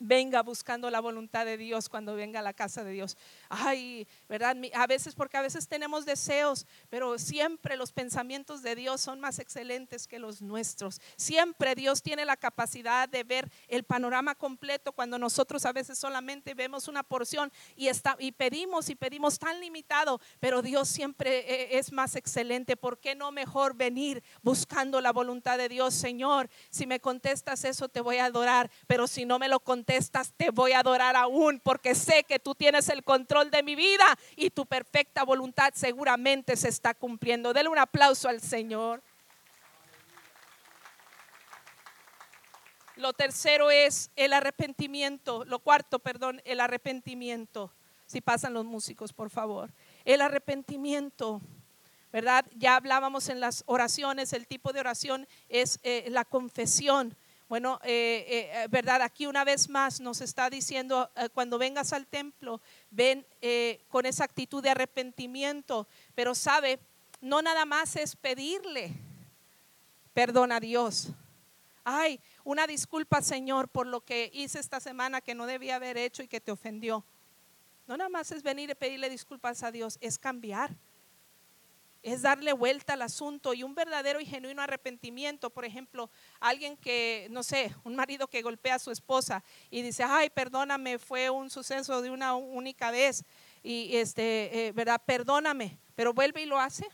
[0.00, 3.16] venga buscando la voluntad de Dios cuando venga a la casa de Dios.
[3.50, 4.56] Ay, ¿verdad?
[4.74, 9.38] A veces, porque a veces tenemos deseos, pero siempre los pensamientos de Dios son más
[9.38, 11.00] excelentes que los nuestros.
[11.16, 16.54] Siempre Dios tiene la capacidad de ver el panorama completo cuando nosotros a veces solamente
[16.54, 21.78] vemos una porción y, está, y pedimos y pedimos tan limitado, pero Dios siempre eh,
[21.78, 22.76] es más excelente.
[22.76, 25.92] ¿Por qué no mejor venir buscando la voluntad de Dios?
[25.92, 29.89] Señor, si me contestas eso, te voy a adorar, pero si no me lo contestas,
[29.96, 33.74] estás te voy a adorar aún porque sé que tú tienes el control de mi
[33.74, 34.04] vida
[34.36, 37.52] y tu perfecta voluntad seguramente se está cumpliendo.
[37.52, 39.02] Dele un aplauso al Señor.
[42.96, 45.44] Lo tercero es el arrepentimiento.
[45.46, 47.72] Lo cuarto, perdón, el arrepentimiento.
[48.04, 49.72] Si pasan los músicos, por favor.
[50.04, 51.40] El arrepentimiento.
[52.12, 52.44] ¿Verdad?
[52.56, 57.16] Ya hablábamos en las oraciones, el tipo de oración es eh, la confesión.
[57.50, 62.06] Bueno, eh, eh, verdad, aquí una vez más nos está diciendo, eh, cuando vengas al
[62.06, 62.60] templo,
[62.92, 63.26] ven
[63.88, 66.78] con esa actitud de arrepentimiento, pero sabe,
[67.20, 68.92] no nada más es pedirle
[70.14, 71.08] perdón a Dios.
[71.82, 76.22] Ay, una disculpa, Señor, por lo que hice esta semana que no debía haber hecho
[76.22, 77.04] y que te ofendió.
[77.88, 80.70] No nada más es venir y pedirle disculpas a Dios, es cambiar
[82.02, 85.50] es darle vuelta al asunto y un verdadero y genuino arrepentimiento.
[85.50, 90.02] Por ejemplo, alguien que, no sé, un marido que golpea a su esposa y dice,
[90.02, 93.24] ay, perdóname, fue un suceso de una única vez
[93.62, 95.00] y este, eh, ¿verdad?
[95.04, 96.88] Perdóname, pero vuelve y lo hace.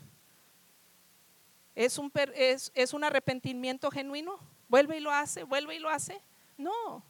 [1.74, 4.40] ¿Es un, es, ¿Es un arrepentimiento genuino?
[4.68, 5.44] ¿Vuelve y lo hace?
[5.44, 6.20] ¿Vuelve y lo hace?
[6.56, 7.04] No.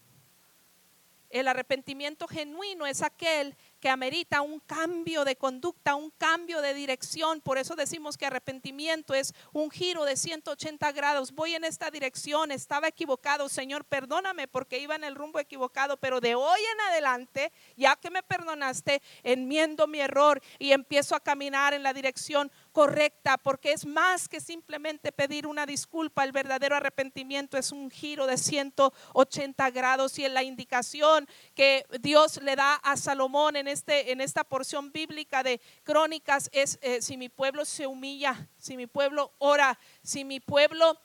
[1.30, 7.40] El arrepentimiento genuino es aquel que amerita un cambio de conducta, un cambio de dirección.
[7.40, 11.32] Por eso decimos que arrepentimiento es un giro de 180 grados.
[11.32, 13.48] Voy en esta dirección, estaba equivocado.
[13.48, 18.10] Señor, perdóname porque iba en el rumbo equivocado, pero de hoy en adelante, ya que
[18.10, 23.84] me perdonaste, enmiendo mi error y empiezo a caminar en la dirección correcta, porque es
[23.84, 26.24] más que simplemente pedir una disculpa.
[26.24, 32.40] El verdadero arrepentimiento es un giro de 180 grados y en la indicación que Dios
[32.42, 37.02] le da a Salomón en en, este, en esta porción bíblica de crónicas es eh,
[37.02, 40.96] si mi pueblo se humilla, si mi pueblo ora, si mi pueblo,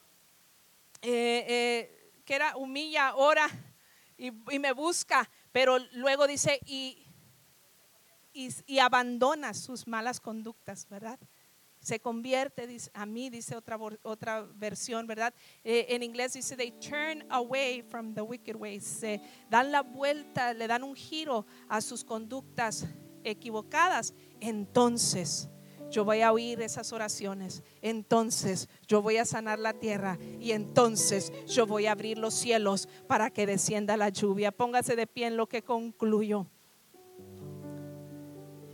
[1.01, 3.49] eh, eh, que era humilla, ora
[4.17, 7.03] y, me busca, pero luego dice y,
[8.33, 11.19] y, abandona sus malas conductas, ¿verdad?
[11.81, 15.33] Se convierte a mí, dice otra, otra versión, ¿verdad?
[15.63, 19.19] en inglés dice, they turn away from the wicked ways, se
[19.49, 22.85] dan la vuelta, le dan un giro a sus conductas
[23.23, 25.49] equivocadas, entonces
[25.91, 31.33] yo voy a oír esas oraciones, entonces yo voy a sanar la tierra y entonces
[31.47, 34.51] yo voy a abrir los cielos para que descienda la lluvia.
[34.51, 36.47] Póngase de pie en lo que concluyo.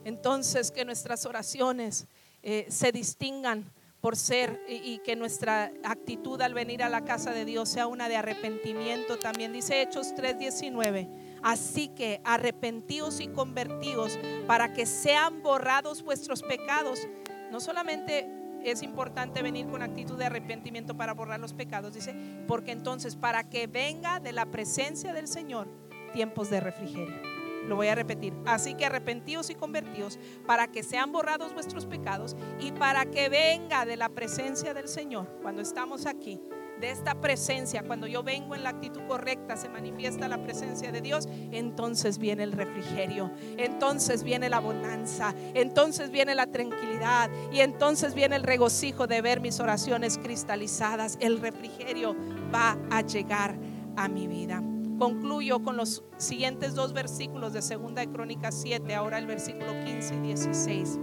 [0.05, 2.07] Entonces que nuestras oraciones
[2.43, 3.71] eh, se distingan
[4.01, 8.07] por ser y, que nuestra actitud al venir a la casa de Dios sea una
[8.07, 9.17] de arrepentimiento.
[9.17, 11.09] También dice Hechos 3:19.
[11.43, 17.07] Así que arrepentíos y convertíos para que sean borrados vuestros pecados.
[17.51, 18.27] No solamente
[18.63, 22.15] es importante venir con actitud de arrepentimiento para borrar los pecados, dice,
[22.47, 25.67] porque entonces para que venga de la presencia del Señor
[26.13, 27.36] tiempos de refrigerio.
[27.67, 28.33] Lo voy a repetir.
[28.45, 33.85] Así que arrepentíos y convertíos para que sean borrados vuestros pecados y para que venga
[33.85, 36.39] de la presencia del Señor cuando estamos aquí
[36.79, 41.01] de esta presencia, cuando yo vengo en la actitud correcta, se manifiesta la presencia de
[41.01, 48.13] Dios, entonces viene el refrigerio, entonces viene la bonanza, entonces viene la tranquilidad y entonces
[48.13, 51.17] viene el regocijo de ver mis oraciones cristalizadas.
[51.19, 52.15] El refrigerio
[52.53, 53.55] va a llegar
[53.95, 54.61] a mi vida.
[54.97, 60.15] Concluyo con los siguientes dos versículos de Segunda de Crónicas 7, ahora el versículo 15
[60.15, 60.99] y 16.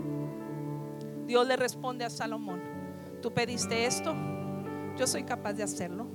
[1.27, 2.61] Dios le responde a Salomón,
[3.23, 4.15] tú pediste esto,
[4.99, 6.09] yo soy capaz de hacerlo,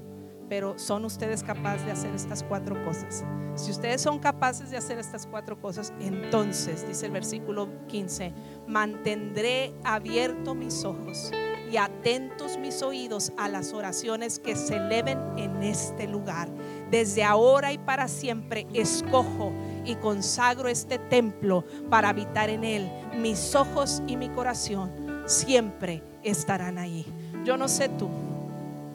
[0.49, 3.23] pero son ustedes capaces de hacer estas cuatro cosas.
[3.55, 8.33] Si ustedes son capaces de hacer estas cuatro cosas, entonces, dice el versículo 15,
[8.67, 11.31] mantendré abierto mis ojos
[11.71, 16.49] y atentos mis oídos a las oraciones que se eleven en este lugar.
[16.91, 19.51] Desde ahora y para siempre escojo
[19.85, 22.89] y consagro este templo para habitar en él.
[23.17, 24.91] Mis ojos y mi corazón
[25.25, 27.05] siempre estarán ahí.
[27.45, 28.09] Yo no sé tú.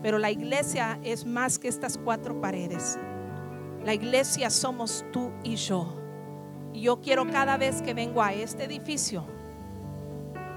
[0.02, 2.98] Pero la iglesia es más que estas cuatro paredes.
[3.84, 5.94] La iglesia somos tú y yo.
[6.72, 9.24] Y yo quiero cada vez que vengo a este edificio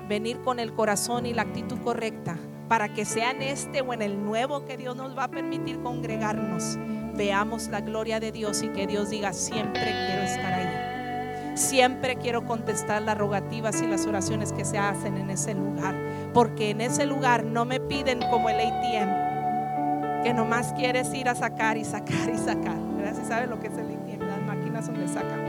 [0.07, 4.01] venir con el corazón y la actitud correcta para que sea en este o en
[4.01, 6.77] el nuevo que Dios nos va a permitir congregarnos,
[7.17, 11.57] veamos la gloria de Dios y que Dios diga, siempre quiero estar ahí.
[11.57, 15.95] Siempre quiero contestar las rogativas y las oraciones que se hacen en ese lugar,
[16.33, 21.35] porque en ese lugar no me piden como el ATM, que nomás quieres ir a
[21.35, 22.77] sacar y sacar y sacar.
[22.95, 23.15] ¿Verdad?
[23.19, 25.47] Si sabes lo que es el ATM, las máquinas donde sacan.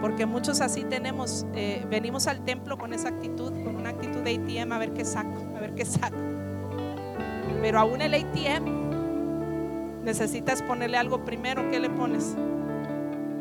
[0.00, 4.34] Porque muchos así tenemos, eh, venimos al templo con esa actitud, con una actitud de
[4.34, 6.16] ATM, a ver qué saco, a ver qué saco.
[7.60, 8.81] Pero aún el ATM
[10.02, 11.70] necesitas ponerle algo primero.
[11.70, 12.36] ¿Qué le pones?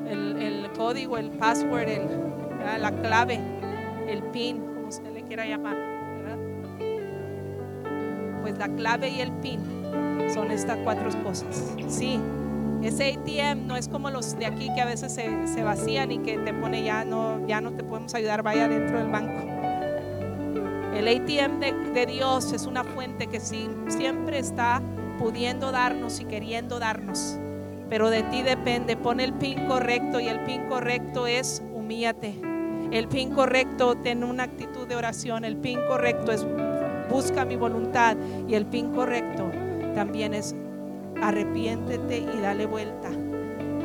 [0.07, 3.39] El, el código, el password, el, la clave,
[4.07, 5.91] el PIN, como usted le quiera llamar
[8.41, 9.61] pues la clave y el PIN
[10.33, 11.73] son estas cuatro cosas.
[11.87, 12.19] Sí,
[12.81, 16.37] ese ATM no es como los de aquí que a veces se, vacían y que
[16.39, 19.47] te pone ya no, ya no te podemos ayudar, vaya dentro del banco.
[20.95, 21.59] El ATM
[21.93, 24.81] de, Dios es una fuente que sí, siempre está
[25.17, 27.37] pudiendo darnos y queriendo darnos.
[27.89, 28.95] Pero de ti depende.
[28.95, 32.35] Pon el pin correcto y el pin correcto es humíllate.
[32.91, 35.43] El pin correcto ten una actitud de oración.
[35.45, 36.45] El pin correcto es
[37.09, 38.15] busca mi voluntad.
[38.47, 39.51] Y el fin correcto
[39.93, 40.55] también es
[41.21, 43.09] arrepiéntete y dale vuelta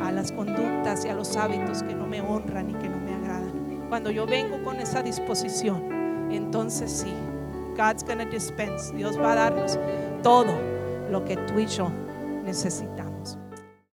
[0.01, 3.13] a las conductas y a los hábitos que no me honran y que no me
[3.13, 3.87] agradan.
[3.89, 7.13] Cuando yo vengo con esa disposición, entonces sí,
[7.75, 8.95] God's gonna dispense.
[8.95, 9.77] Dios va a darnos
[10.23, 10.76] todo
[11.09, 11.91] lo que tú y yo
[12.43, 12.96] necesitamos.